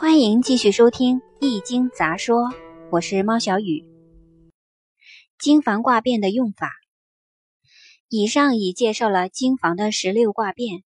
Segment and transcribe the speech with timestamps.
[0.00, 2.44] 欢迎继续收听《易经杂说》，
[2.92, 3.84] 我是猫小雨。
[5.40, 6.70] 经房卦变的用法，
[8.08, 10.84] 以上已介绍了经房的十六卦变。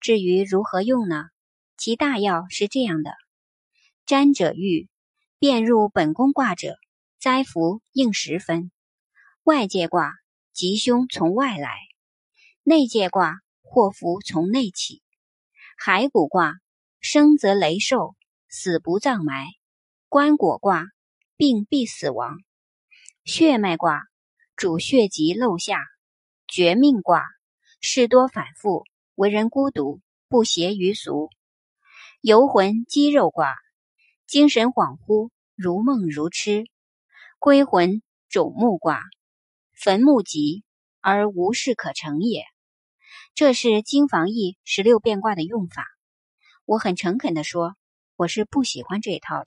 [0.00, 1.30] 至于如何用呢？
[1.78, 3.12] 其大要是这样的：
[4.04, 4.90] 占者遇，
[5.38, 6.76] 变入本宫卦者，
[7.18, 8.70] 灾福应时分；
[9.44, 10.12] 外界卦，
[10.52, 11.70] 吉凶从外来；
[12.64, 15.00] 内界卦，祸福从内起；
[15.82, 16.56] 骸骨卦，
[17.00, 18.14] 生则雷兽。
[18.54, 19.46] 死不葬埋，
[20.10, 20.84] 棺椁卦，
[21.38, 22.36] 病必死亡；
[23.24, 24.02] 血脉卦，
[24.56, 25.78] 主血疾漏下；
[26.46, 27.24] 绝命卦，
[27.80, 28.84] 事多反复，
[29.14, 31.30] 为人孤独，不谐于俗；
[32.20, 33.54] 游魂肌肉卦，
[34.26, 36.64] 精神恍惚，如梦如痴；
[37.38, 39.00] 归魂种木卦，
[39.72, 40.62] 坟墓吉
[41.00, 42.44] 而无事可成也。
[43.34, 45.86] 这是经房易十六变卦的用法。
[46.66, 47.74] 我很诚恳地说。
[48.22, 49.46] 我是不喜欢这一套的，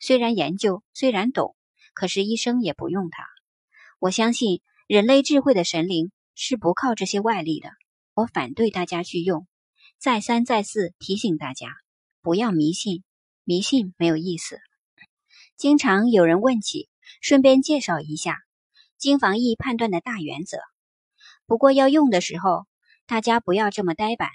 [0.00, 1.54] 虽然研究，虽然懂，
[1.92, 3.22] 可是一生也不用它。
[3.98, 7.68] 我相信人类智慧的神灵是不靠这些外力的。
[8.14, 9.46] 我反对大家去用，
[9.98, 11.68] 再三再四提醒大家
[12.22, 13.04] 不要迷信，
[13.44, 14.58] 迷信没有意思。
[15.58, 16.88] 经常有人问起，
[17.20, 18.38] 顺便介绍一下
[18.96, 20.56] 经防疫判断的大原则。
[21.44, 22.64] 不过要用的时候，
[23.06, 24.30] 大家不要这么呆板。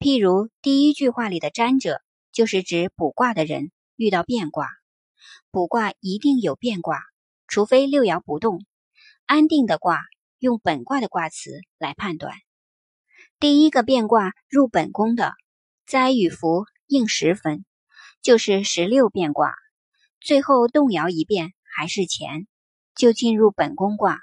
[0.00, 2.02] 譬如第一句话里的“沾者”。
[2.32, 4.68] 就是指卜卦的人遇到变卦，
[5.50, 7.02] 卜卦一定有变卦，
[7.46, 8.64] 除非六爻不动，
[9.26, 10.02] 安定的卦
[10.38, 12.34] 用本卦的卦辞来判断。
[13.38, 15.34] 第一个变卦入本宫的
[15.86, 17.64] 灾与福应十分，
[18.22, 19.54] 就是十六变卦，
[20.20, 22.46] 最后动摇一变还是乾，
[22.94, 24.18] 就进入本宫卦。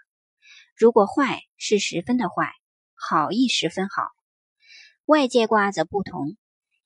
[0.76, 2.52] 如果坏是十分的坏，
[2.96, 4.08] 好亦十分好。
[5.06, 6.38] 外界卦则不同。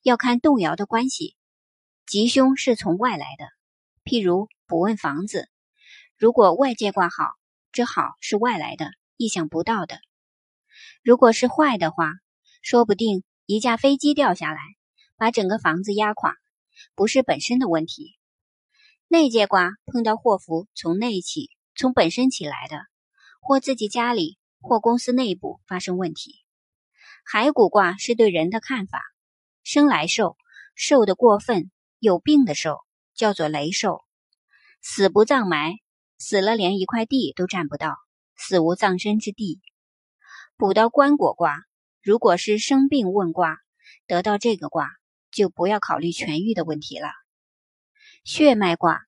[0.04, 1.34] 要看动摇的关系，
[2.04, 3.46] 吉凶是从外来的。
[4.04, 5.48] 譬如卜问房子，
[6.18, 7.32] 如果外界卦好，
[7.72, 9.96] 这好是外来的，意想不到的；
[11.02, 12.12] 如果是坏的话，
[12.60, 14.60] 说不定一架飞机掉下来，
[15.16, 16.34] 把整个房子压垮，
[16.94, 18.14] 不是本身的问题。
[19.08, 22.76] 内界卦碰到祸福从内起，从本身起来的，
[23.40, 26.44] 或自己家里或公司内部发生问题。
[27.32, 29.00] 骸骨卦是对人的看法。
[29.64, 30.36] 生来寿，
[30.74, 32.80] 寿的过分，有病的寿
[33.14, 34.04] 叫做雷寿；
[34.82, 35.76] 死不葬埋，
[36.18, 37.96] 死了连一块地都占不到，
[38.36, 39.62] 死无葬身之地。
[40.58, 41.62] 补到棺椁卦，
[42.02, 43.56] 如果是生病问卦，
[44.06, 44.90] 得到这个卦，
[45.30, 47.08] 就不要考虑痊愈的问题了。
[48.22, 49.00] 血脉卦，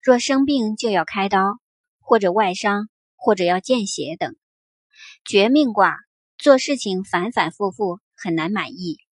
[0.00, 1.58] 若生病就要开刀，
[1.98, 4.36] 或者外伤，或者要见血等。
[5.24, 5.96] 绝命卦，
[6.38, 9.03] 做事情反反复复，很难满意。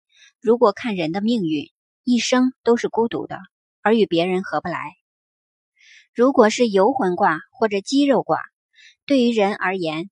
[0.41, 1.69] 如果看人的命运，
[2.03, 3.38] 一生都是孤独的，
[3.84, 4.96] 而与别人合不来。
[6.16, 8.40] 如果是游魂卦或者肌肉卦，
[9.06, 10.09] 对于人而言，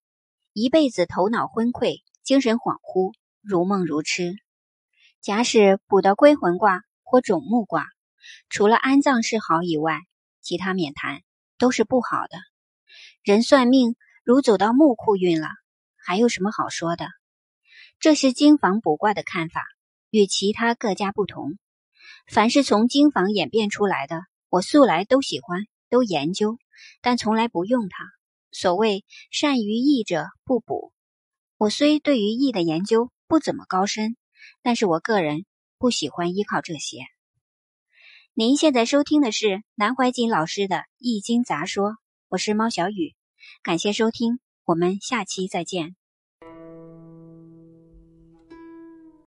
[0.54, 4.36] 一辈子头脑昏聩，精神恍惚，如梦如痴。
[5.20, 7.88] 假使补到归魂卦或种木卦，
[8.50, 10.02] 除了安葬是好以外，
[10.42, 11.24] 其他免谈，
[11.58, 12.38] 都是不好的。
[13.24, 15.48] 人算命如走到木库运了，
[15.98, 17.08] 还有什么好说的？
[18.00, 19.66] 这是经房卜卦的看法。
[20.10, 21.58] 与其他各家不同，
[22.28, 26.58] 凡是从经房演变出来的，我素来都喜欢，都研究，
[27.02, 28.06] 但从来不用它。
[28.52, 30.92] 所谓善于易者不补，
[31.58, 34.18] 我虽对于易的研究不怎么高深，
[34.64, 35.46] 但是我个人
[35.78, 37.02] 不喜欢依靠这些。
[38.34, 41.92] 您现在收听的是南怀瑾老师的《易经杂说》，
[42.30, 43.16] 我是猫小雨，
[43.62, 45.99] 感谢收听，我们下期再见。